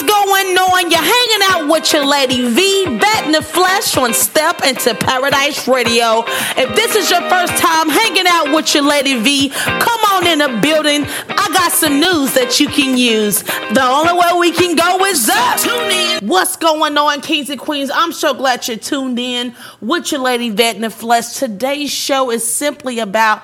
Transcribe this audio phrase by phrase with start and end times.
[0.00, 0.90] What's going on?
[0.90, 6.24] You're hanging out with your lady V, Bet the Flesh on Step into Paradise Radio.
[6.56, 10.38] If this is your first time hanging out with your lady V, come on in
[10.38, 11.04] the building.
[11.28, 13.42] I got some news that you can use.
[13.42, 15.58] The only way we can go is up.
[15.58, 16.26] Tune in.
[16.26, 17.90] What's going on, kings and queens?
[17.92, 21.34] I'm so glad you're tuned in with your lady Vet in the Flesh.
[21.34, 23.42] Today's show is simply about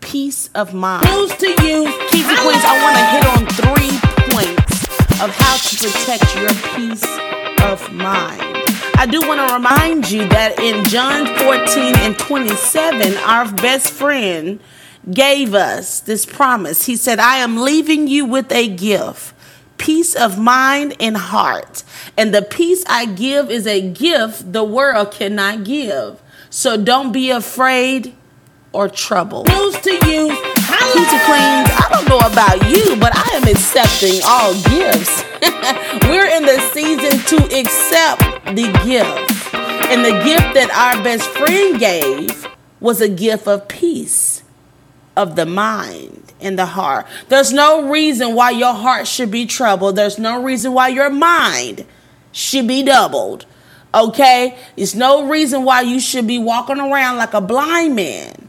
[0.00, 1.04] peace of mind.
[1.06, 2.62] News to you, kings and queens.
[2.64, 4.15] I want to hit on three
[5.20, 7.04] of how to protect your peace
[7.62, 8.42] of mind.
[8.98, 14.60] I do want to remind you that in John 14 and 27, our best friend
[15.10, 16.86] gave us this promise.
[16.86, 19.34] He said, I am leaving you with a gift
[19.78, 21.84] peace of mind and heart.
[22.16, 26.22] And the peace I give is a gift the world cannot give.
[26.50, 28.14] So don't be afraid
[28.72, 29.48] or troubled.
[29.48, 30.54] News to you,
[30.92, 31.68] Pizza Queens.
[31.72, 35.24] I don't know about you, but I am accepting all gifts.
[36.08, 38.22] We're in the season to accept
[38.54, 39.54] the gift.
[39.90, 42.46] And the gift that our best friend gave
[42.80, 44.42] was a gift of peace
[45.16, 47.06] of the mind and the heart.
[47.28, 49.96] There's no reason why your heart should be troubled.
[49.96, 51.86] There's no reason why your mind
[52.32, 53.46] should be doubled.
[53.94, 54.58] Okay?
[54.76, 58.45] There's no reason why you should be walking around like a blind man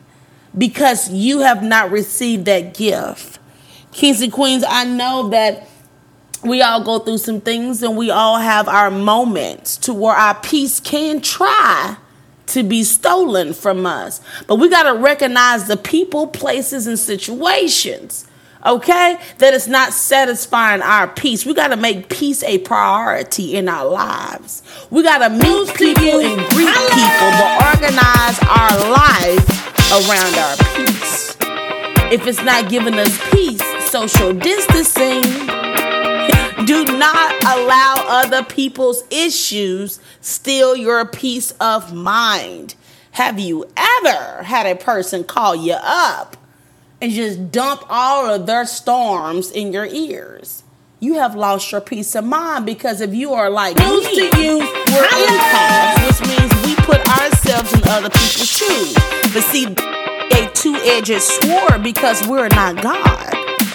[0.57, 3.39] because you have not received that gift.
[3.91, 5.67] Kings and queens, I know that
[6.43, 10.35] we all go through some things and we all have our moments to where our
[10.35, 11.97] peace can try
[12.47, 14.21] to be stolen from us.
[14.47, 18.25] But we got to recognize the people, places, and situations.
[18.65, 21.45] Okay, that is not satisfying our peace.
[21.45, 24.63] We got to make peace a priority in our lives.
[24.89, 29.06] We got to meet people and greet people, but organize our life
[29.91, 31.37] around our peace.
[32.11, 35.21] If it's not giving us peace, social distancing,
[36.65, 42.75] do not allow other people's issues steal your peace of mind.
[43.11, 46.35] Have you ever had a person call you up
[47.01, 50.63] and just dump all of their storms in your ears?
[50.99, 54.57] You have lost your peace of mind because if you are like News to you,
[54.59, 57.07] we're empaths, which means we put
[57.47, 58.93] ourselves in other people too.
[59.33, 63.33] But see, a two-edged sword because we're not God.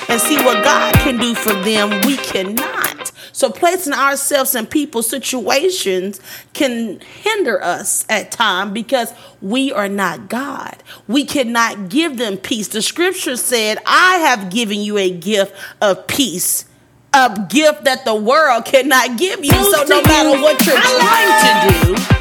[0.08, 3.12] And see what God can do for them, we cannot.
[3.32, 6.20] So placing ourselves in people's situations
[6.52, 10.82] can hinder us at times because we are not God.
[11.08, 12.68] We cannot give them peace.
[12.68, 16.66] The scripture said, I have given you a gift of peace
[17.14, 19.52] a gift that the world cannot give you.
[19.52, 22.12] so no matter what you're trying to do,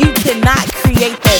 [0.00, 0.69] you cannot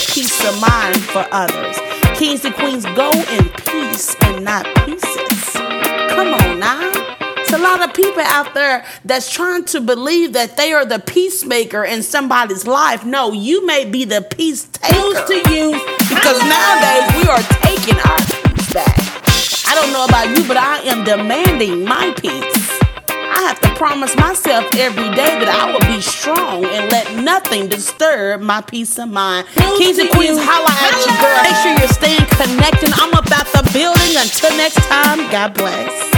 [0.08, 1.78] peace of mind for others.
[2.18, 5.52] Kings and queens, go in peace and not pieces.
[5.52, 6.90] Come on now.
[7.38, 10.98] It's a lot of people out there that's trying to believe that they are the
[10.98, 13.04] peacemaker in somebody's life.
[13.04, 15.26] No, you may be the peace taker.
[15.26, 15.72] to you
[16.08, 18.18] because nowadays we are taking our
[18.54, 18.96] peace back.
[19.66, 22.59] I don't know about you, but I am demanding my peace.
[23.80, 28.60] I promise myself every day that I will be strong and let nothing disturb my
[28.60, 29.46] peace of mind.
[29.78, 31.40] Kings and queens, holla at you, girl.
[31.40, 32.92] Make sure you're staying connected.
[33.00, 34.20] I'm about the building.
[34.20, 36.09] Until next time, God bless.